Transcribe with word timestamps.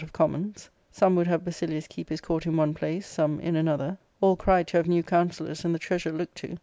of 0.03 0.11
commons; 0.11 0.67
some 0.89 1.15
would 1.15 1.27
have 1.27 1.45
Basilius 1.45 1.85
keep 1.87 2.09
his 2.09 2.21
court 2.21 2.47
in 2.47 2.57
one 2.57 2.73
place, 2.73 3.05
some 3.05 3.39
in 3.39 3.55
another; 3.55 3.99
all 4.19 4.35
cried 4.35 4.65
to 4.69 4.77
have 4.77 4.87
new 4.87 5.03
counsellors 5.03 5.63
and 5.63 5.75
the 5.75 5.77
treasure 5.77 6.11
looked 6.11 6.37
to. 6.37 6.57